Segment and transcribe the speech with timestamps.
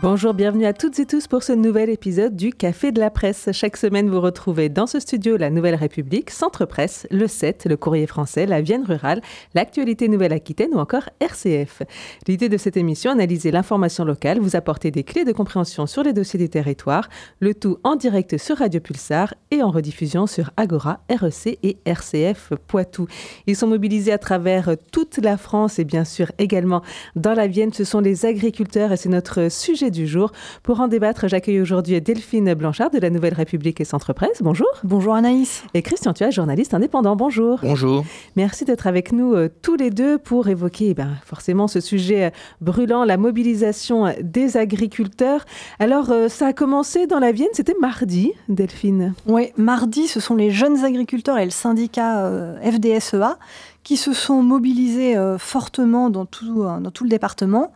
[0.00, 3.48] Bonjour, bienvenue à toutes et tous pour ce nouvel épisode du Café de la Presse.
[3.50, 7.76] Chaque semaine, vous retrouvez dans ce studio la Nouvelle République, Centre Presse, le 7, le
[7.76, 9.20] Courrier français, la Vienne rurale,
[9.54, 11.82] l'actualité Nouvelle-Aquitaine ou encore RCF.
[12.28, 16.12] L'idée de cette émission, analyser l'information locale, vous apporter des clés de compréhension sur les
[16.12, 17.08] dossiers du territoire,
[17.40, 22.52] le tout en direct sur Radio Pulsar et en rediffusion sur Agora, REC et RCF
[22.68, 23.08] Poitou.
[23.48, 26.82] Ils sont mobilisés à travers toute la France et bien sûr également
[27.16, 27.72] dans la Vienne.
[27.72, 30.32] Ce sont les agriculteurs et c'est notre sujet du jour.
[30.62, 34.42] Pour en débattre, j'accueille aujourd'hui Delphine Blanchard de la Nouvelle République et Centre Presse.
[34.42, 34.68] Bonjour.
[34.84, 35.62] Bonjour Anaïs.
[35.74, 37.16] Et Christian Thuas, journaliste indépendant.
[37.16, 37.60] Bonjour.
[37.62, 38.04] Bonjour.
[38.36, 42.30] Merci d'être avec nous euh, tous les deux pour évoquer ben, forcément ce sujet euh,
[42.60, 45.44] brûlant, la mobilisation des agriculteurs.
[45.78, 49.14] Alors, euh, ça a commencé dans la Vienne, c'était mardi, Delphine.
[49.26, 52.30] Oui, mardi, ce sont les jeunes agriculteurs et le syndicat
[52.62, 53.38] FDSEA
[53.88, 57.72] qui se sont mobilisés euh, fortement dans tout, euh, dans tout le département.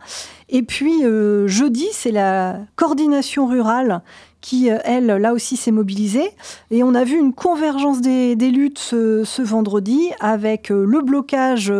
[0.47, 4.03] Et puis euh, jeudi, c'est la coordination rurale
[4.39, 6.29] qui, elle, là aussi s'est mobilisée.
[6.69, 11.73] Et on a vu une convergence des, luttes ce, vendredi avec le blocage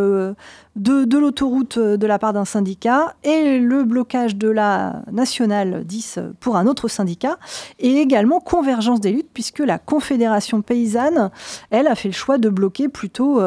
[0.76, 6.56] de, l'autoroute de la part d'un syndicat et le blocage de la nationale 10 pour
[6.56, 7.38] un autre syndicat.
[7.80, 11.30] Et également convergence des luttes puisque la Confédération paysanne,
[11.70, 13.40] elle, a fait le choix de bloquer plutôt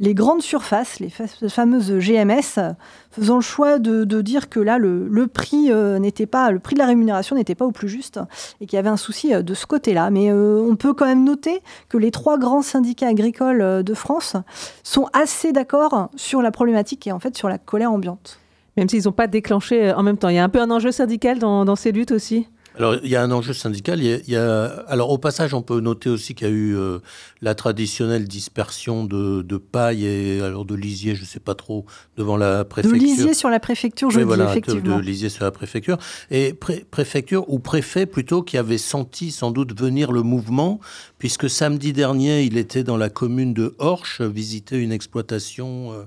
[0.00, 1.10] les grandes surfaces, les
[1.48, 2.74] fameuses GMS,
[3.10, 6.80] faisant le choix de, dire que là, le, prix euh, n'était pas, le prix de
[6.80, 8.18] la rémunération n'était pas au plus juste
[8.60, 10.10] et qu'il y avait un souci euh, de ce côté-là.
[10.10, 14.36] Mais euh, on peut quand même noter que les trois grands syndicats agricoles de France
[14.82, 18.40] sont assez d'accord sur la problématique et en fait sur la colère ambiante.
[18.78, 20.30] Même s'ils n'ont pas déclenché en même temps.
[20.30, 22.46] Il y a un peu un enjeu syndical dans ces luttes aussi?
[22.76, 24.00] Alors, il y a un enjeu syndical.
[24.00, 27.00] Il y a, alors, au passage, on peut noter aussi qu'il y a eu euh,
[27.42, 31.86] la traditionnelle dispersion de, paille et alors de lisier, je ne sais pas trop,
[32.16, 32.98] devant la préfecture.
[32.98, 34.96] De lisier sur la préfecture, je oui, dis effectivement.
[34.98, 35.98] De, lisier sur la préfecture.
[36.30, 36.54] Et
[36.90, 40.80] préfecture ou préfet plutôt qui avait senti sans doute venir le mouvement,
[41.18, 45.92] puisque samedi dernier, il était dans la commune de Horche, visiter une exploitation.
[45.92, 46.04] Euh,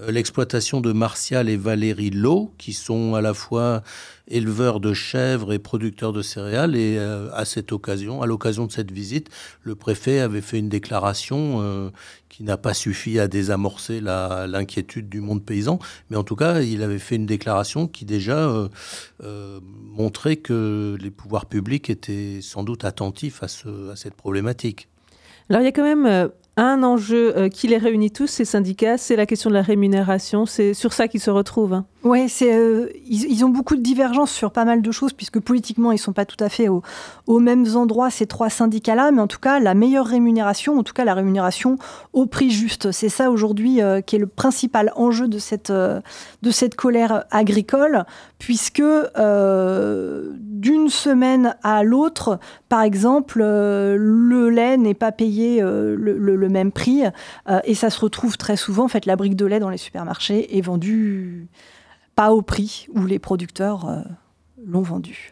[0.00, 3.82] euh, l'exploitation de Martial et Valérie Lowe, qui sont à la fois
[4.28, 6.76] éleveurs de chèvres et producteurs de céréales.
[6.76, 9.28] Et euh, à cette occasion, à l'occasion de cette visite,
[9.62, 11.90] le préfet avait fait une déclaration euh,
[12.28, 15.78] qui n'a pas suffi à désamorcer l'inquiétude du monde paysan,
[16.10, 18.50] mais en tout cas, il avait fait une déclaration qui déjà
[19.94, 24.88] montrait que les pouvoirs publics étaient sans doute attentifs à, ce, à cette problématique.
[25.50, 28.98] Alors il y a quand même un enjeu euh, qui les réunit tous, ces syndicats,
[28.98, 30.44] c'est la question de la rémunération.
[30.44, 31.72] C'est sur ça qu'ils se retrouvent.
[31.72, 31.86] Hein.
[32.04, 35.96] Oui, euh, ils, ont beaucoup de divergences sur pas mal de choses, puisque politiquement, ils
[35.96, 39.10] ne sont pas tout à fait aux mêmes endroits, ces trois syndicats-là.
[39.10, 41.76] Mais en tout cas, la meilleure rémunération, en tout cas la rémunération
[42.12, 42.92] au prix juste.
[42.92, 48.04] C'est ça aujourd'hui euh, qui est le principal enjeu de cette, de cette colère agricole,
[48.38, 48.82] puisque
[49.18, 52.38] d'une semaine à l'autre,
[52.68, 57.02] par exemple, le lait n'est pas payé le même prix.
[57.48, 58.84] Euh, et ça se retrouve très souvent.
[58.84, 61.48] En fait, la brique de lait dans les supermarchés est vendue
[62.18, 64.00] pas au prix où les producteurs euh,
[64.66, 65.30] l'ont vendu.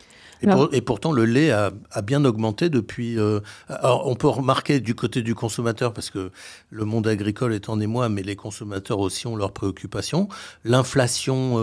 [0.71, 1.73] Et, pourtant, le lait a,
[2.05, 3.19] bien augmenté depuis.
[3.19, 6.31] Euh, alors, on peut remarquer du côté du consommateur, parce que
[6.71, 10.29] le monde agricole est en émoi, mais les consommateurs aussi ont leurs préoccupations.
[10.65, 11.59] L'inflation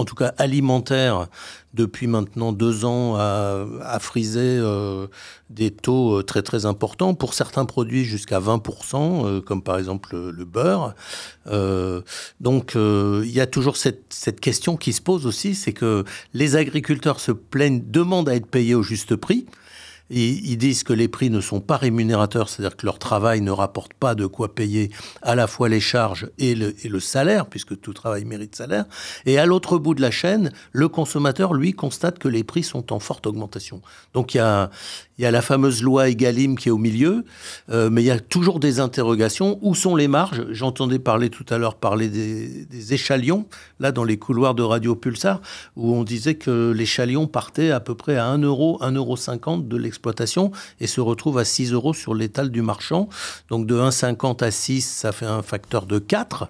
[0.00, 1.28] en tout cas alimentaire,
[1.74, 5.06] depuis maintenant deux ans, a, frisé euh,
[5.50, 10.16] des taux euh, très très importants, pour certains produits jusqu'à 20%, euh, comme par exemple
[10.16, 10.94] le, beurre.
[12.40, 16.56] donc il y a toujours cette, cette, question qui se pose aussi, c'est que les
[16.56, 19.46] agriculteurs se plaignent, demandent à être payés au juste prix.
[20.10, 23.94] Ils, disent que les prix ne sont pas rémunérateurs, c'est-à-dire que leur travail ne rapporte
[23.94, 24.90] pas de quoi payer
[25.22, 28.86] à la fois les charges et le, salaire, puisque tout travail mérite salaire.
[29.24, 32.92] Et à l'autre bout de la chaîne, le consommateur, lui, constate que les prix sont
[32.92, 33.82] en forte augmentation.
[34.12, 34.70] Donc il y a,
[35.16, 37.24] il y a la fameuse loi Egalim qui est au milieu,
[37.70, 39.60] euh, mais il y a toujours des interrogations.
[39.62, 40.44] Où sont les marges?
[40.50, 43.46] J'entendais parler tout à l'heure parler des, des, échalions,
[43.78, 45.40] là dans les couloirs de Radio Pulsar,
[45.76, 49.76] où on disait que l'échalion partait à peu près à 1 euro, 1,50 euro de
[49.76, 49.99] l'exploitation
[50.80, 53.08] et se retrouve à 6 euros sur l'étal du marchand.
[53.48, 56.48] Donc de 1,50 à 6, ça fait un facteur de 4.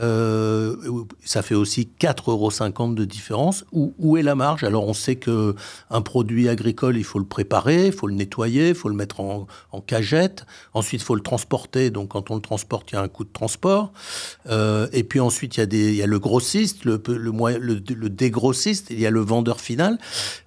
[0.00, 0.76] Euh,
[1.24, 3.64] ça fait aussi 4,50 euros de différence.
[3.72, 4.64] Où, est la marge?
[4.64, 5.54] Alors on sait que
[5.90, 9.20] un produit agricole, il faut le préparer, il faut le nettoyer, il faut le mettre
[9.20, 9.46] en,
[9.86, 10.44] cagette.
[10.74, 11.90] Ensuite, il faut le transporter.
[11.90, 13.92] Donc quand on le transporte, il y a un coût de transport.
[14.48, 16.98] Euh, et puis ensuite, il y, a le grossiste, le,
[18.08, 19.98] dégrossiste, il y a le vendeur final.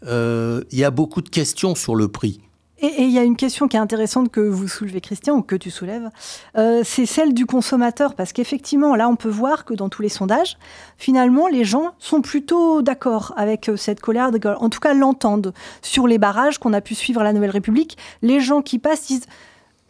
[0.06, 2.42] Euh, il y a beaucoup de questions sur le prix.
[2.84, 5.56] Et il y a une question qui est intéressante que vous soulevez, Christian, ou que
[5.56, 6.10] tu soulèves,
[6.58, 10.10] euh, c'est celle du consommateur, parce qu'effectivement, là, on peut voir que dans tous les
[10.10, 10.58] sondages,
[10.98, 15.54] finalement, les gens sont plutôt d'accord avec euh, cette colère, en tout cas l'entendent.
[15.84, 19.06] Sur les barrages qu'on a pu suivre à la Nouvelle République, les gens qui passent
[19.06, 19.28] disent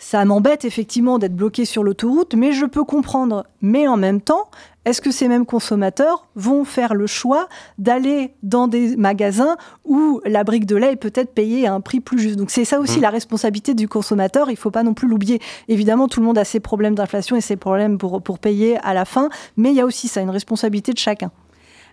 [0.02, 3.46] ça m'embête effectivement d'être bloqué sur l'autoroute, mais je peux comprendre.
[3.62, 4.50] Mais en même temps,
[4.84, 10.44] est-ce que ces mêmes consommateurs vont faire le choix d'aller dans des magasins où la
[10.44, 12.36] brique de lait est peut-être payée à un prix plus juste?
[12.36, 13.04] Donc c'est ça aussi mmh.
[13.04, 15.40] la responsabilité du consommateur, il ne faut pas non plus l'oublier.
[15.68, 18.96] Évidemment, tout le monde a ses problèmes d'inflation et ses problèmes pour, pour payer à
[18.96, 21.30] la fin, mais il y a aussi ça, une responsabilité de chacun.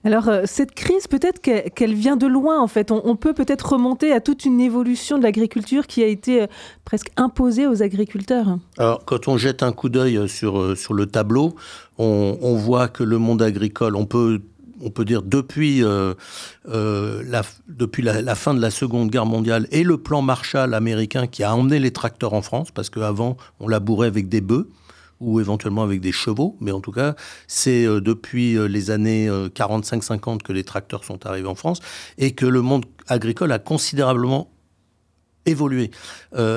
[0.04, 2.90] Alors, euh, cette crise, peut-être qu'elle vient de loin, en fait.
[2.90, 6.46] On, peut peut-être remonter à toute une évolution de l'agriculture qui a été euh,
[6.84, 8.58] presque imposée aux agriculteurs.
[8.78, 11.54] Alors, quand on jette un coup d'œil euh, sur, sur le tableau,
[11.98, 14.40] on, voit que le monde agricole, on peut
[14.80, 19.98] on peut dire depuis, la, depuis la, fin de la Seconde Guerre mondiale et le
[19.98, 24.28] plan Marshall américain qui a emmené les tracteurs en France, parce qu'avant on labourait avec
[24.28, 24.68] des bœufs,
[25.20, 27.14] ou éventuellement avec des chevaux, mais en tout cas,
[27.46, 31.80] c'est euh, depuis euh, les années 45-50 euh, que les tracteurs sont arrivés en France
[32.18, 34.50] et que le monde agricole a considérablement
[35.46, 35.90] évolué.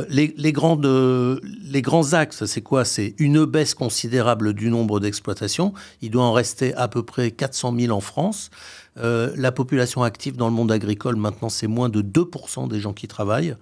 [0.10, 2.84] les, grands axes, c'est quoi?
[2.84, 5.74] C'est une baisse considérable du nombre d'exploitations.
[6.02, 8.50] Il doit en rester à peu près 400 000 en France.
[8.98, 13.08] la population active dans le monde agricole, maintenant, c'est moins de 2% des gens qui
[13.08, 13.56] travaillent.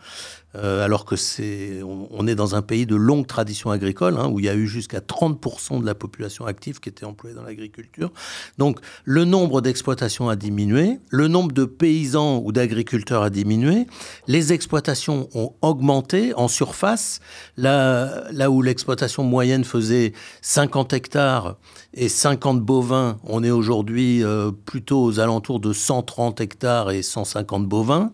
[0.56, 4.40] Euh, alors que c'est, on, est dans un pays de longue tradition agricole, hein, où
[4.40, 8.12] il y a eu jusqu'à 30% de la population active qui était employée dans l'agriculture.
[8.58, 13.86] Donc le nombre d'exploitations a diminué, le nombre de paysans ou d'agriculteurs a diminué,
[14.28, 17.20] les exploitations ont augmenté en surface,
[17.56, 21.58] là, là où l'exploitation moyenne faisait 50 hectares
[21.94, 27.68] et 50 bovins, on est aujourd'hui euh, plutôt aux alentours de 130 hectares et 150
[27.68, 28.12] bovins.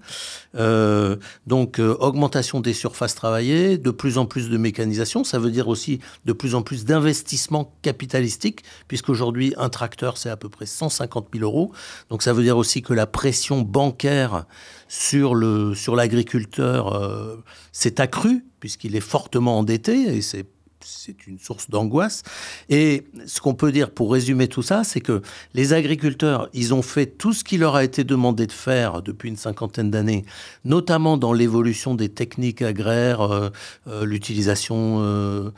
[0.55, 5.51] Euh, donc augmentation augmentation des surfaces travaillées, de plus en plus de mécanisation, ça veut
[5.51, 10.65] dire aussi de plus en plus d'investissements capitalistiques, puisqu'aujourd'hui, un tracteur, c'est à peu près
[10.65, 11.71] 150 000 euros.
[12.09, 14.45] Donc ça veut dire aussi que la pression bancaire
[14.87, 20.45] sur l'agriculteur sur euh, s'est accrue, puisqu'il est fortement endetté, et c'est
[20.85, 22.23] c'est une source d'angoisse.
[22.69, 25.21] Et ce qu'on peut dire pour résumer tout ça, c'est que
[25.53, 29.29] les agriculteurs, ils ont fait tout ce qui leur a été demandé de faire depuis
[29.29, 30.25] une cinquantaine d'années,
[30.63, 33.49] notamment dans l'évolution des techniques agraires, euh,
[33.87, 35.51] euh, l'utilisation, euh,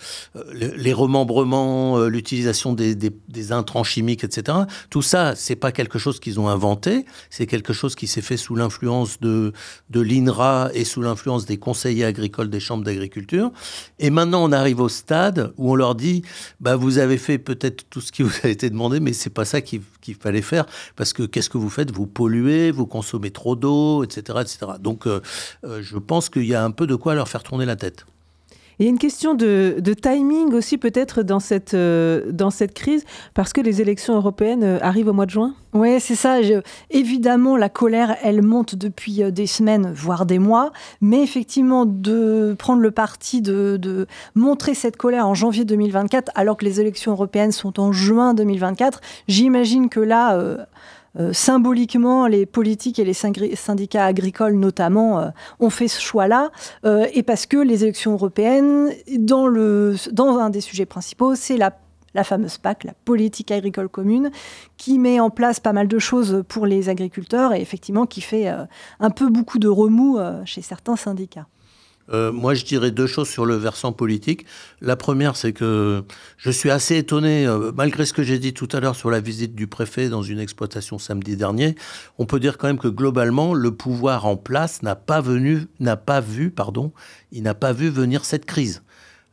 [0.54, 2.98] les remembrements, l'utilisation des,
[3.52, 4.58] intrants chimiques, etc.
[4.90, 8.38] Tout ça, c'est pas quelque chose qu'ils ont inventé, c'est quelque chose qui s'est fait
[8.38, 9.54] sous l'influence de,
[9.90, 13.52] de l'INRA et sous l'influence des conseillers agricoles des chambres d'agriculture.
[14.00, 15.17] Et maintenant, on arrive au stade
[15.58, 16.22] où on leur dit
[16.60, 19.46] bah, vous avez fait peut-être tout ce qui vous a été demandé, mais c'est pas
[19.46, 19.82] ça qu'il
[20.20, 20.66] fallait faire
[20.96, 21.92] parce que qu'est-ce que vous faites?
[21.92, 24.58] Vous polluez, vous consommez trop d'eau, etc., etc.
[24.80, 25.22] Donc, euh,
[25.64, 28.06] euh, je pense qu'il y a un peu de quoi leur faire tourner la tête.
[28.80, 33.06] Il y a une question de, timing aussi peut-être dans cette, euh, dans cette crise,
[33.34, 36.38] parce que les élections européennes euh, arrivent au mois de juin Oui, c'est ça.
[36.92, 40.72] évidemment, la colère, elle monte depuis euh, des semaines, voire des mois,
[41.02, 46.66] mais effectivement, de prendre le parti de, montrer cette colère en janvier 2024, alors que
[46.66, 50.68] les élections européennes sont en juin 2024, j'imagine que là...
[51.32, 56.52] symboliquement, les politiques et les syndicats agricoles notamment euh, ont fait ce choix-là,
[56.86, 59.48] euh, et parce que les élections européennes, dans,
[60.38, 61.74] un des sujets principaux, c'est la
[62.24, 64.32] fameuse PAC, la politique agricole commune,
[64.78, 68.48] qui met en place pas mal de choses pour les agriculteurs et effectivement qui fait
[69.00, 71.46] un peu beaucoup de remous chez certains syndicats.
[72.12, 74.46] Euh, moi, je dirais deux choses sur le versant politique.
[74.82, 76.04] La première, c'est que
[76.38, 79.20] je suis assez étonné, euh, malgré ce que j'ai dit tout à l'heure sur la
[79.20, 81.76] visite du préfet dans une exploitation samedi dernier,
[82.18, 85.98] on peut dire quand même que globalement, le pouvoir en place n'a pas venu, n'a
[85.98, 86.94] pas vu, pardon,
[87.32, 88.82] il n'a pas vu venir cette crise.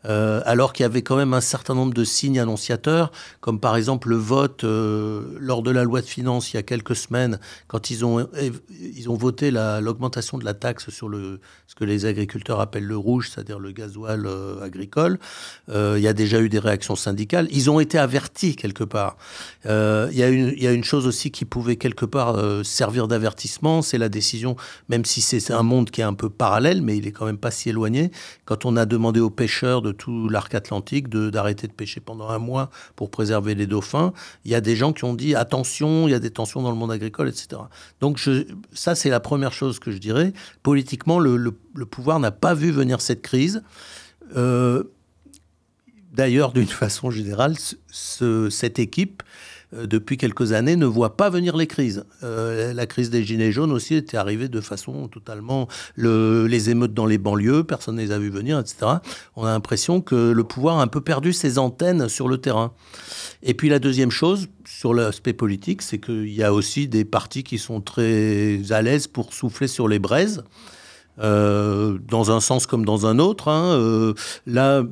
[0.07, 3.77] Euh, alors qu'il y avait quand même un certain nombre de signes annonciateurs, comme par
[3.77, 7.39] exemple le vote euh, lors de la loi de finances il y a quelques semaines,
[7.69, 8.29] quand ils ont,
[8.81, 12.97] ils ont voté l'augmentation de la taxe sur le, ce que les agriculteurs appellent le
[12.97, 15.19] rouge, c'est-à-dire le gasoil euh, agricole.
[15.69, 17.49] il y a déjà eu des réactions syndicales.
[17.51, 19.17] Ils ont été avertis quelque part.
[19.65, 23.09] il, y a une, il y a une chose aussi qui pouvait quelque part servir
[23.09, 24.57] d'avertissement, c'est la décision,
[24.89, 27.39] même si c'est un monde qui est un peu parallèle, mais il est quand même
[27.39, 28.11] pas si éloigné,
[28.45, 32.39] quand on a demandé aux pêcheurs de tout l'arc atlantique d'arrêter de, pêcher pendant un
[32.39, 34.13] mois pour préserver les dauphins.
[34.45, 36.71] Il y a des gens qui ont dit attention, il y a des tensions dans
[36.71, 37.63] le monde agricole, etc.
[38.01, 40.33] Donc je, ça, c'est la première chose que je dirais.
[40.63, 43.63] Politiquement, le, le, pouvoir n'a pas vu venir cette crise.
[44.37, 44.85] Euh,
[46.13, 47.57] d'ailleurs, d'une façon générale,
[47.91, 49.23] ce, cette équipe
[49.85, 52.05] depuis quelques années, ne voit pas venir les crises.
[52.23, 55.69] la crise des Gilets jaunes aussi était arrivée de façon totalement...
[55.97, 58.77] Le, les émeutes dans les banlieues, personne ne les a vu venir, etc.
[59.37, 62.73] On a l'impression que le pouvoir a un peu perdu ses antennes sur le terrain.
[63.43, 67.45] Et puis la deuxième chose, sur l'aspect politique, c'est qu'il y a aussi des partis
[67.45, 70.43] qui sont très à l'aise pour souffler sur les braises.
[71.21, 73.47] Euh, dans un sens comme dans un autre.
[73.47, 73.79] Hein.
[73.79, 74.15] Euh,
[74.47, 74.83] là,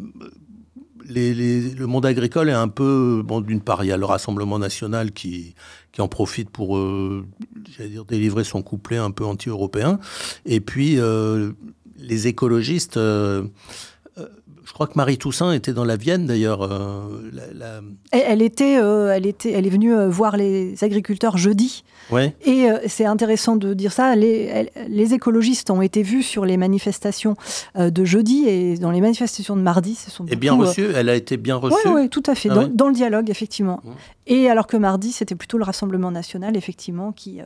[1.08, 5.12] le monde agricole est un peu, bon, d'une part, il y a le Rassemblement national
[5.12, 5.54] qui,
[5.92, 7.26] qui en profite pour, euh,
[7.78, 9.98] dire, délivrer son couplet un peu anti-européen.
[10.46, 10.98] Et puis,
[11.98, 12.98] les écologistes
[14.64, 16.62] je crois que Marie Toussaint était dans la Vienne d'ailleurs.
[16.62, 17.30] Euh,
[18.12, 21.84] elle, était, euh, elle était, elle est venue euh, voir les agriculteurs jeudi.
[22.10, 22.34] Ouais.
[22.44, 24.14] Et c'est intéressant de dire ça.
[24.16, 27.36] Les, les, écologistes ont été vus sur les manifestations
[27.76, 30.26] de jeudi et dans les manifestations de mardi, ce sont.
[30.26, 30.88] Et bien reçue.
[30.94, 31.88] Elle a été bien reçue.
[31.88, 32.50] Oui, tout à fait.
[32.50, 33.80] Ah dans, le dialogue, effectivement.
[33.84, 33.90] Mmh.
[34.26, 37.40] Et alors que mardi, c'était plutôt le Rassemblement national, effectivement, qui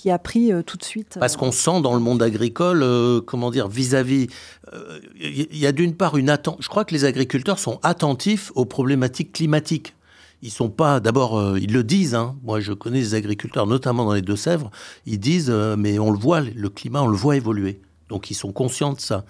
[0.00, 1.16] qui a pris tout de suite.
[1.20, 2.84] Parce qu'on sent dans le monde agricole,
[3.26, 4.28] comment dire, vis-à-vis,
[5.20, 8.64] il y a d'une part une attente je crois que les agriculteurs sont attentifs aux
[8.64, 9.94] problématiques climatiques.
[10.42, 12.14] Ils sont pas, d'abord, euh, ils le disent.
[12.14, 12.36] Hein.
[12.42, 14.70] Moi, je connais des agriculteurs, notamment dans les Deux-Sèvres.
[15.04, 17.80] Ils disent, euh, mais on le voit, le climat, on le voit évoluer.
[18.10, 19.24] Donc, ils sont conscients de ça.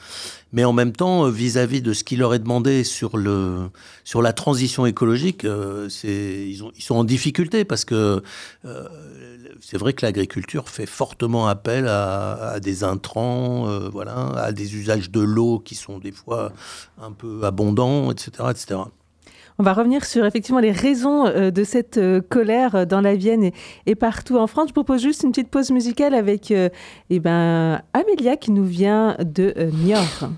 [0.53, 3.71] Mais en même temps, euh, vis-à-vis de ce qui leur est demandé sur le
[4.03, 5.47] sur la transition écologique,
[5.89, 8.23] c'est ils, sont en difficulté parce que
[9.61, 15.11] c'est vrai que l'agriculture fait fortement appel à, des intrants, euh, voilà, à des usages
[15.11, 16.53] de l'eau qui sont des fois
[17.01, 18.81] un peu abondants, etc., etc.
[19.61, 23.51] On va revenir sur effectivement les raisons euh, de cette euh, colère dans la Vienne
[23.85, 24.69] et, partout en France.
[24.69, 29.53] Je propose juste une petite pause musicale avec eh ben, Amélia qui nous vient de
[29.85, 30.31] Niort.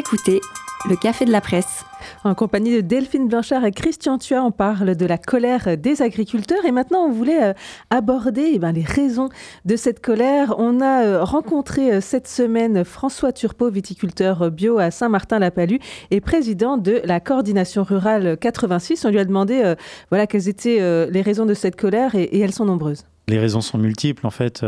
[0.00, 0.40] Écoutez
[0.88, 1.84] le Café de la Presse.
[2.24, 6.64] En compagnie de Delphine Blanchard et Christian Thua, on parle de la colère des agriculteurs.
[6.64, 7.52] Et maintenant, on voulait euh,
[7.90, 9.28] aborder eh ben, les raisons
[9.66, 10.54] de cette colère.
[10.56, 15.80] On a euh, rencontré euh, cette semaine François Turpot, viticulteur bio à Saint-Martin-la-Palue
[16.10, 19.04] et président de la coordination rurale 86.
[19.04, 19.74] On lui a demandé
[20.08, 23.04] voilà, quelles étaient les raisons de cette colère et, elles sont nombreuses.
[23.28, 24.26] Les raisons sont multiples.
[24.26, 24.64] En fait,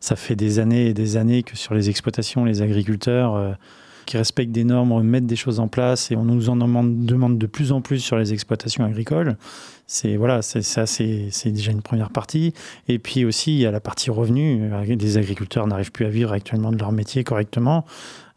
[0.00, 3.58] ça fait des années et des années que sur les exploitations, les agriculteurs
[4.06, 7.46] qui respectent des normes, mettent des choses en place et on nous en demande, de
[7.46, 9.36] plus en plus sur les exploitations agricoles.
[9.86, 12.54] C'est voilà, ça, c'est déjà une première partie.
[12.88, 14.70] Et puis aussi, il y a la partie revenu.
[14.86, 17.84] Les agriculteurs n'arrivent plus à vivre actuellement de leur métier correctement.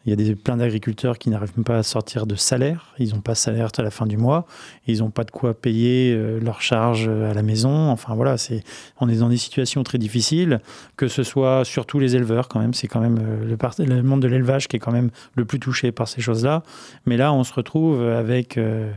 [0.05, 2.93] Il y a des, plein d'agriculteurs qui n'arrivent pas à sortir de salaire.
[2.99, 4.45] Ils n'ont pas de salaire à la fin du mois.
[4.85, 7.89] Ils n'ont pas de quoi payer euh, leurs charges à la maison.
[7.89, 8.63] Enfin voilà, c'est,
[8.99, 10.61] on est dans des situations très difficiles,
[10.95, 12.75] que ce soit surtout les éleveurs quand même.
[12.75, 15.91] C'est quand même euh, le, monde de l'élevage qui est quand même le plus touché
[15.91, 16.61] par ces choses-là.
[17.07, 18.91] Mais là, on se retrouve avec euh,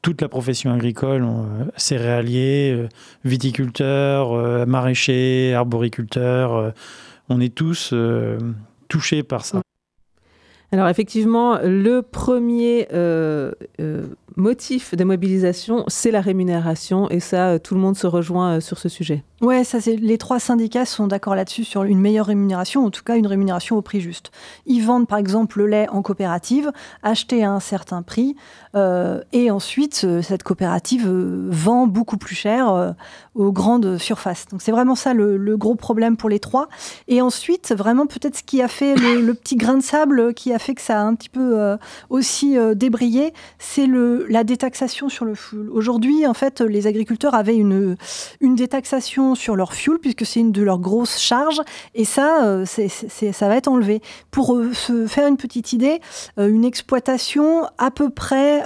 [0.00, 1.26] toute la profession agricole,
[1.76, 2.88] céréaliers,
[3.24, 6.72] viticulteurs, maraîchers, arboriculteurs.
[7.28, 7.94] on est tous
[8.88, 9.62] touchés par ça.
[10.72, 17.58] Alors effectivement, le premier euh, euh, motif de mobilisation, c'est la rémunération, et ça, euh,
[17.58, 19.22] tout le monde se rejoint sur ce sujet.
[19.42, 23.16] Ouais, ça les trois syndicats sont d'accord là-dessus sur une meilleure rémunération, en tout cas
[23.16, 24.30] une rémunération au prix juste.
[24.64, 28.36] Ils vendent par exemple le lait en coopérative, acheté à un certain prix,
[29.32, 32.94] et ensuite cette coopérative vend beaucoup plus cher
[33.34, 34.46] aux grandes surfaces.
[34.48, 36.68] Donc c'est vraiment ça le, gros problème pour les trois.
[37.08, 40.52] Et ensuite, vraiment peut-être ce qui a fait le, le petit grain de sable qui
[40.52, 41.76] a fait que ça a un petit peu euh,
[42.08, 45.68] aussi euh, débrayé, c'est la détaxation sur le fuel.
[45.70, 47.96] Aujourd'hui, en fait, les agriculteurs avaient une,
[48.40, 51.60] une détaxation sur leur fuel, puisque c'est une de leurs grosses charges,
[51.94, 54.00] et ça, euh, ça va être enlevé.
[54.30, 56.00] Pour se faire une petite idée,
[56.38, 58.64] une exploitation, à peu près,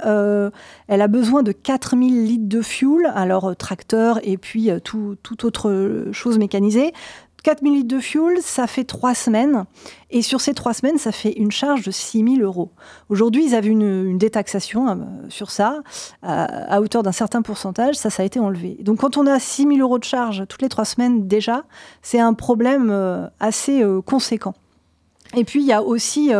[0.87, 6.07] elle a besoin de 4000 litres de fuel, alors tracteur et puis tout, toute autre
[6.11, 6.93] chose mécanisée.
[7.43, 9.65] 4 000 litres de fuel, ça fait trois semaines.
[10.09, 12.71] Et sur ces trois semaines, ça fait une charge de 6 000 euros.
[13.09, 14.95] Aujourd'hui, ils avaient une, détaxation euh,
[15.29, 15.81] sur ça,
[16.23, 17.95] à, hauteur d'un certain pourcentage.
[17.95, 18.77] Ça, ça a été enlevé.
[18.81, 21.63] Donc, quand on a 6 000 euros de charge toutes les trois semaines déjà,
[22.01, 24.53] c'est un problème euh, assez euh, conséquent.
[25.35, 26.31] Et puis, il y a aussi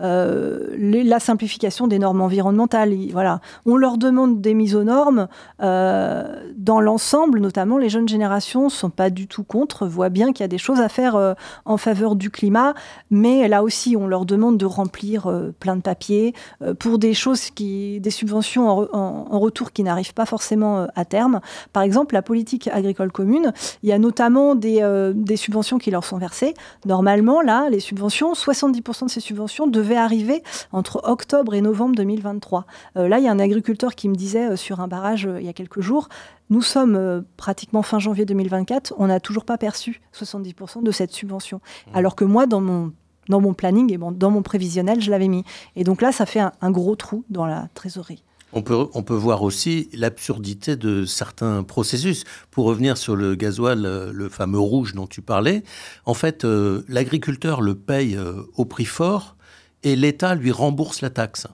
[0.00, 2.94] euh, la simplification des normes environnementales.
[3.12, 3.40] Voilà.
[3.66, 5.28] On leur demande des mises aux normes.
[5.62, 10.32] Euh, dans l'ensemble, notamment, les jeunes générations ne sont pas du tout contre, voient bien
[10.32, 11.34] qu'il y a des choses à faire euh,
[11.64, 12.74] en faveur du climat,
[13.10, 16.34] mais là aussi, on leur demande de remplir plein de papiers
[16.78, 21.40] pour des choses qui, des subventions en, retour qui n'arrivent pas forcément à terme.
[21.72, 24.82] Par exemple, la politique agricole commune, il y a notamment des,
[25.14, 26.54] des subventions qui leur sont versées.
[26.84, 32.66] Normalement, là, les subventions, 70% de ces subventions devaient arriver entre octobre et novembre 2023.
[32.96, 35.40] Euh, là, il y a un agriculteur qui me disait euh, sur un barrage euh,
[35.40, 36.08] il y a quelques jours,
[36.48, 41.58] nous sommes pratiquement fin janvier 2024, on n'a toujours pas perçu 70% de cette subvention.
[41.58, 41.96] Mmh.
[41.96, 42.92] Alors que moi, dans mon
[43.28, 45.44] dans mon planning et dans mon prévisionnel, je l'avais mis.
[45.76, 48.24] Et donc là, ça fait un, gros trou dans la trésorerie.
[48.52, 52.24] On peut, on peut voir aussi l'absurdité de certains processus.
[52.50, 55.62] Pour revenir sur le gasoil, le fameux rouge dont tu parlais,
[56.06, 56.44] en fait,
[56.88, 58.18] l'agriculteur le paye
[58.56, 59.36] au prix fort
[59.82, 61.46] et l'État lui rembourse la taxe.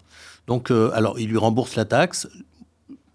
[0.46, 2.28] Donc, euh, alors, il lui rembourse la taxe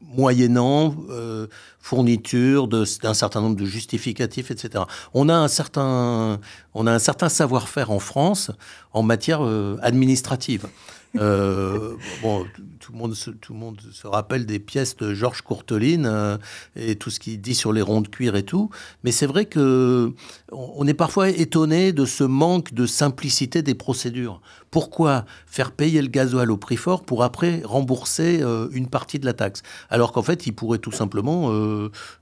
[0.02, 1.48] moyennant euh,
[1.80, 4.84] fourniture d'un certain nombre de justificatifs, etc.
[5.14, 6.42] On a un certain,
[6.74, 8.52] on a un certain savoir-faire en France
[8.92, 10.68] en matière euh, administrative.
[11.14, 12.46] Bon,
[12.80, 16.40] tout le, monde se, tout le monde se rappelle des pièces de Georges Courteline
[16.76, 18.70] et tout ce qu'il dit sur les ronds de cuir et tout.
[19.04, 20.14] Mais c'est vrai que
[20.52, 24.42] on est parfois étonné de ce manque de simplicité des procédures.
[24.72, 29.26] Pourquoi faire payer le gasoil au prix fort pour après rembourser euh, une partie de
[29.26, 29.62] la taxe?
[29.90, 31.50] Alors qu'en fait, il pourrait tout simplement,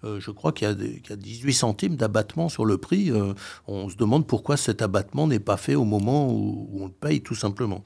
[0.04, 3.12] je crois qu'il y, a 18 centimes d'abattement sur le prix.
[3.68, 7.22] on se demande pourquoi cet abattement n'est pas fait au moment où, on le paye
[7.22, 7.84] tout simplement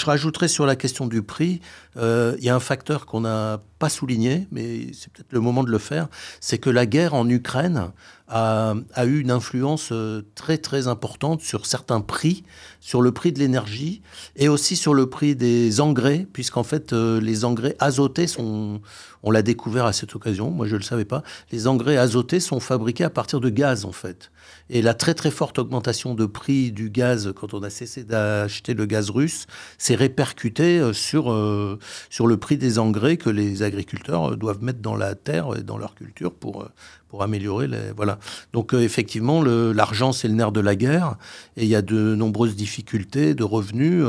[0.00, 3.60] je rajouterais sur la question du prix, euh, il y a un facteur qu'on n'a
[3.80, 7.28] pas souligné, mais c'est peut-être le moment de le faire, c'est que la guerre en
[7.28, 7.92] Ukraine
[8.30, 12.44] a, eu une influence euh, très très importante sur certains prix,
[12.80, 14.02] sur le prix de l'énergie
[14.36, 18.80] et aussi sur le prix des engrais, puisqu'en fait euh, les engrais azotés sont,
[19.22, 22.38] on l'a découvert à cette occasion, moi je ne le savais pas, les engrais azotés
[22.38, 24.30] sont fabriqués à partir de gaz en fait.
[24.68, 28.74] Et la très très forte augmentation de prix du gaz quand on a cessé d'acheter
[28.74, 29.46] le gaz russe
[29.78, 31.76] s'est répercutée euh,
[32.08, 35.78] sur, le prix des engrais que les agriculteurs doivent mettre dans la terre et dans
[35.78, 36.68] leur culture pour,
[37.08, 37.92] pour améliorer les.
[37.96, 38.18] Voilà.
[38.52, 41.16] Donc, effectivement, l'argent, c'est le nerf de la guerre
[41.56, 44.04] et il y a de nombreuses difficultés de revenus.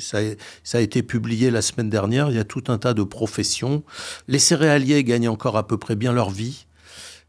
[0.00, 0.18] ça,
[0.74, 2.30] a été publié la semaine dernière.
[2.30, 3.82] Il y a tout un tas de professions.
[4.28, 6.66] Les céréaliers gagnent encore à peu près bien leur vie.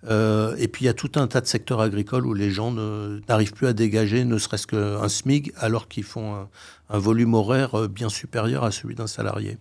[0.09, 2.71] Euh, et puis il y a tout un tas de secteurs agricoles où les gens
[2.71, 6.47] n'arrivent plus à dégager ne serait-ce qu'un SMIG alors qu'ils font
[6.89, 9.57] un, volume horaire euh, bien supérieur à celui d'un salarié.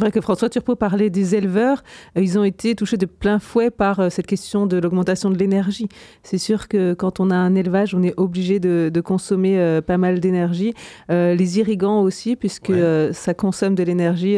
[0.00, 1.84] C'est vrai que François Turpot parlait des éleveurs.
[2.16, 5.90] Euh, ils ont été touchés de plein fouet par cette question de l'augmentation de l'énergie.
[6.22, 10.20] C'est sûr que quand on a un élevage, on est obligé de, consommer pas mal
[10.20, 10.72] d'énergie.
[11.10, 12.72] les irrigants aussi, puisque
[13.12, 14.36] ça consomme de l'énergie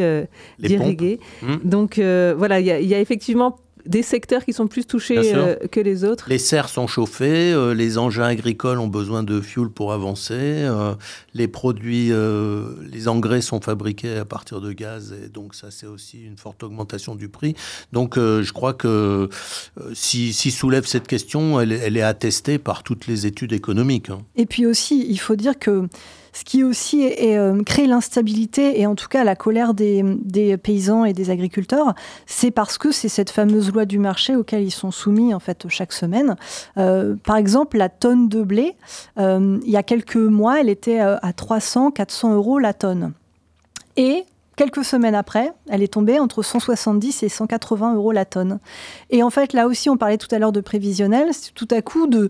[0.59, 1.19] d'irriguer.
[1.41, 1.55] Mmh.
[1.63, 5.79] Donc voilà, il y, y, a effectivement des secteurs qui sont plus touchés euh, que
[5.79, 9.91] les autres Les serres sont chauffées, euh, les engins agricoles ont besoin de fuel pour
[9.93, 10.93] avancer, euh,
[11.33, 12.11] les produits,
[12.91, 16.63] les engrais sont fabriqués à partir de gaz, et donc ça c'est aussi une forte
[16.63, 17.55] augmentation du prix.
[17.91, 19.29] Donc je crois que
[19.93, 24.09] si, soulève cette question, elle, elle, est attestée par toutes les études économiques.
[24.09, 24.19] Hein.
[24.35, 25.87] Et puis aussi, il faut dire que
[26.33, 30.03] ce qui aussi euh, crée l'instabilité et en tout cas la colère des,
[30.61, 31.93] paysans et des agriculteurs,
[32.25, 35.65] c'est parce que c'est cette fameuse loi du marché auquel ils sont soumis en fait
[35.69, 36.35] chaque semaine.
[36.77, 38.75] Euh, par exemple, la tonne de blé,
[39.19, 43.13] euh, il y a quelques mois, elle était à 300, 400 euros la tonne.
[43.95, 48.59] Et Quelques semaines après, elle est tombée entre 170 et 180 euros la tonne.
[49.09, 51.29] Et en fait, là aussi, on parlait tout à l'heure de prévisionnel.
[51.55, 52.29] Tout à coup, de,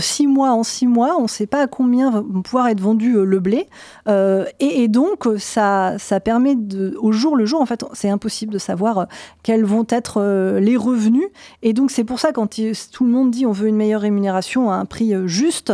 [0.00, 3.16] six mois en six mois, on ne sait pas à combien va pouvoir être vendu
[3.16, 3.68] euh, le blé.
[4.08, 6.56] Euh, et, donc, ça, permet
[6.98, 9.04] au jour le jour, en fait, c'est impossible de savoir euh,
[9.44, 11.28] quels vont être les revenus.
[11.62, 12.48] Et donc, c'est pour ça, quand
[12.92, 15.72] tout le monde dit on veut une meilleure rémunération à un prix juste,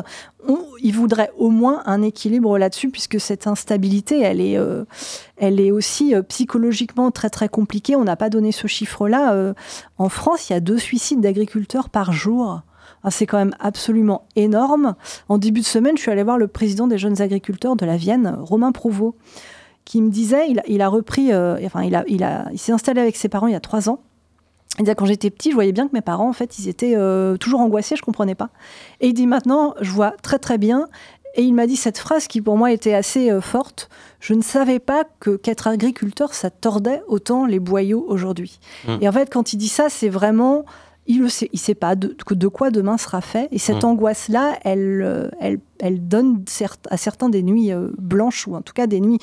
[0.81, 4.85] il voudrait au moins un équilibre là-dessus, puisque cette instabilité, elle est, euh,
[5.37, 7.97] elle est aussi euh, psychologiquement très très compliquée.
[7.97, 9.33] On n'a pas donné ce chiffre-là.
[9.35, 9.55] Euh,
[9.99, 12.63] en France, il y a deux suicides d'agriculteurs par jour.
[13.05, 14.95] Ah, c'est quand même absolument énorme.
[15.29, 17.97] En début de semaine, je suis allée voir le président des jeunes agriculteurs de la
[17.97, 19.15] Vienne, Romain Prouveau,
[19.85, 23.17] qui me disait, il, a repris, enfin, il, a, il, a, il s'est installé avec
[23.17, 24.01] ses parents il y a trois ans.
[24.79, 26.95] Il dit, quand j'étais petit, je voyais bien que mes parents, en fait, ils étaient
[26.97, 28.51] euh, toujours angoissés, je comprenais pas.
[29.01, 30.89] Et il dit, maintenant, je vois très très bien.
[31.35, 33.89] Et il m'a dit cette phrase qui pour moi était assez euh, forte.
[34.19, 38.59] Je ne savais pas que qu'être agriculteur, ça tordait autant les boyaux aujourd'hui.
[38.87, 38.97] Mmh.
[39.03, 40.65] Et en fait, quand il dit ça, c'est vraiment,
[41.07, 43.49] il ne sait, il sait pas de, de, quoi demain sera fait.
[43.53, 43.89] Et cette mmh.
[43.89, 46.45] angoisse-là, elle, euh, elle, elle donne
[46.91, 49.19] à certains des nuits blanches ou en tout cas des nuits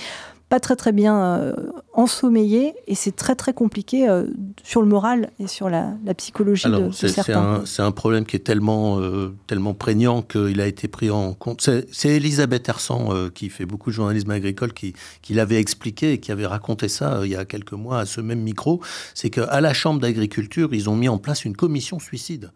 [0.49, 1.53] pas très très bien euh,
[1.93, 4.25] ensommeillé et c'est très très compliqué euh,
[4.63, 7.63] sur le moral et sur la, psychologie de, certains.
[7.65, 11.67] C'est un, problème qui est tellement, euh, tellement prégnant qu'il a été pris en compte.
[11.91, 16.31] C'est Elisabeth Hersan qui fait beaucoup de journalisme agricole qui, qui l'avait expliqué et qui
[16.31, 18.81] avait raconté ça il y a quelques mois à ce même micro.
[19.13, 22.51] C'est qu'à la Chambre d'agriculture, ils ont mis en place une commission suicide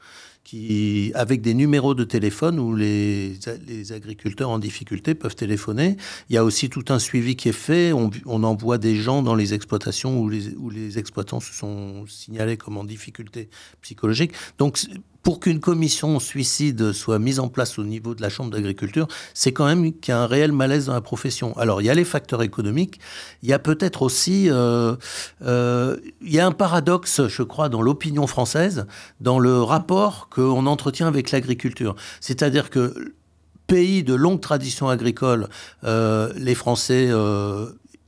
[0.49, 3.34] qui, avec des numéros de téléphone où les,
[3.67, 5.95] les, agriculteurs en difficulté peuvent téléphoner.
[6.30, 7.79] Il y a aussi tout un suivi qui est fait.
[7.94, 12.78] On, on envoie des gens dans les exploitations où les, exploitants se sont signalés comme
[12.78, 13.50] en difficulté
[13.82, 14.34] psychologique.
[14.58, 14.80] Donc,
[15.24, 19.52] pour qu'une commission suicide soit mise en place au niveau de la Chambre d'agriculture, c'est
[19.52, 21.56] quand même qu'il y a un réel malaise dans la profession.
[21.58, 23.00] Alors, il y a les facteurs économiques,
[23.44, 24.50] il y a peut-être aussi...
[24.50, 24.96] Euh,
[25.44, 28.88] euh, il y a un paradoxe, je crois, dans l'opinion française,
[29.20, 31.96] dans le rapport qu'on entretient avec l'agriculture.
[32.22, 33.13] C'est-à-dire que
[33.69, 35.47] pays de longue tradition agricole,
[35.86, 37.10] euh, les Français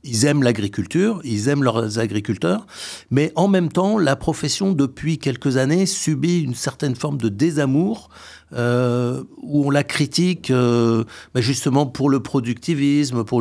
[0.04, 2.66] ils aiment l'agriculture, ils aiment leurs agriculteurs,
[3.10, 8.08] mais en même temps, la profession, depuis quelques années, subit une certaine forme de désamour
[8.52, 13.40] euh, où on la critique euh, bah, justement pour le productivisme, pour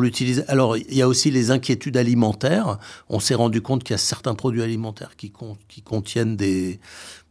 [0.00, 0.42] l'utiliser.
[0.48, 2.78] Alors, il y a aussi les inquiétudes alimentaires.
[3.08, 5.32] On s'est rendu compte qu'il y a certains produits alimentaires qui
[5.82, 6.80] contiennent des,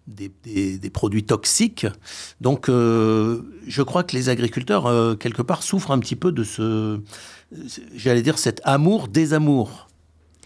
[0.08, 1.88] des, produits toxiques.
[2.42, 7.00] Donc, euh, je crois que les agriculteurs, quelque part, souffrent un petit peu de ce
[7.96, 9.88] j'allais dire, cet amour-désamour.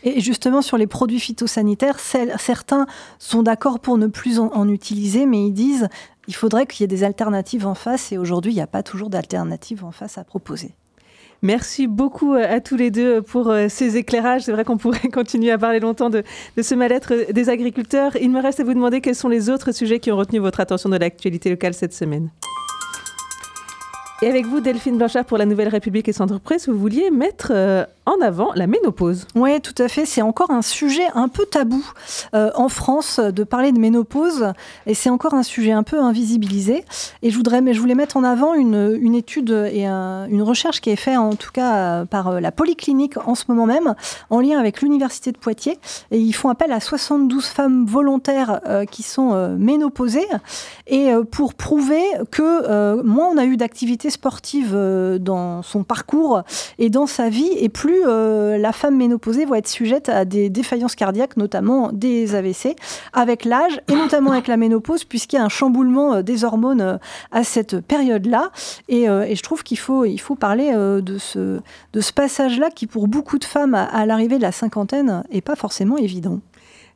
[0.03, 2.85] Et justement, sur les produits phytosanitaires, certains
[3.17, 5.87] sont d'accord pour ne plus en, utiliser, mais ils disent
[6.27, 8.83] il faudrait qu'il y ait des alternatives en face, et aujourd'hui, il n'y a pas
[8.83, 10.75] toujours d'alternatives en face à proposer.
[11.45, 14.41] Merci beaucoup à tous les deux pour euh, ces éclairages.
[14.41, 16.23] C'est vrai qu'on pourrait continuer à parler longtemps de,
[16.59, 18.17] ce mal-être des agriculteurs.
[18.19, 20.59] Il me reste à vous demander quels sont les autres sujets qui ont retenu votre
[20.59, 22.31] attention de l'actualité locale cette semaine.
[24.23, 27.51] Et avec vous, Delphine Blanchard pour la Nouvelle République et Centre Presse, vous vouliez mettre
[27.53, 29.25] euh, en avant la ménopause.
[29.35, 30.05] Oui, tout à fait.
[30.05, 31.83] C'est encore un sujet un peu tabou
[32.33, 34.53] euh, en France de parler de ménopause
[34.85, 36.85] et c'est encore un sujet un peu invisibilisé.
[37.21, 40.81] Et je, voudrais, mais je voulais mettre en avant une, une étude et une recherche
[40.81, 43.95] qui est faite en tout cas par la Polyclinique en ce moment même
[44.29, 45.79] en lien avec l'Université de Poitiers.
[46.11, 50.27] Et ils font appel à 72 femmes volontaires qui sont ménopausées
[50.87, 54.75] et pour prouver que moins on a eu d'activités sportives
[55.19, 56.43] dans son parcours
[56.77, 60.49] et dans sa vie et plus euh, la femme ménopausée va être sujette à des
[60.49, 62.75] défaillances cardiaques, notamment des AVC,
[63.13, 66.81] avec l'âge et notamment avec la ménopause, puisqu'il y a un chamboulement euh, des hormones
[66.81, 66.97] euh,
[67.31, 68.51] à cette période-là.
[68.89, 70.05] Et, je trouve qu'il faut,
[70.39, 71.59] parler de ce,
[71.93, 75.55] de ce passage-là qui, pour beaucoup de femmes à l'arrivée de la cinquantaine, n'est pas
[75.55, 76.39] forcément évident.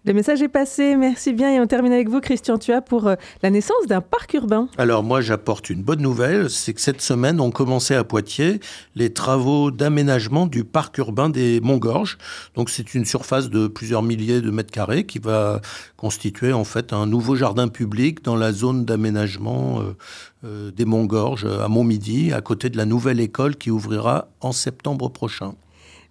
[0.06, 1.54] Le message est passé, merci bien.
[1.54, 4.70] Et on termine avec vous, Christian Tua, pour euh, la naissance d'un parc urbain.
[4.78, 8.62] Alors moi, j'apporte une bonne nouvelle, c'est que cette semaine, on commençait à Poitiers
[8.96, 12.18] les travaux d'aménagement du parc urbain des Montgorges.
[12.56, 15.60] Donc c'est une surface de plusieurs milliers de mètres carrés qui va
[15.98, 19.98] constituer en fait un nouveau jardin public dans la zone d'aménagement euh,
[20.46, 25.10] euh, des Montgorges à Montmidi, à côté de la nouvelle école qui ouvrira en septembre
[25.10, 25.56] prochain.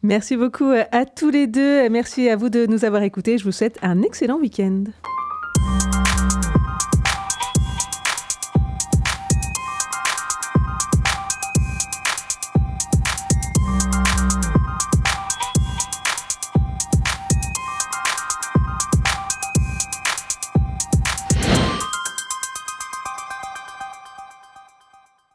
[0.02, 1.88] Merci beaucoup à tous les deux.
[1.88, 3.36] Merci à vous de nous avoir écoutés.
[3.38, 4.84] Je vous souhaite un excellent week-end.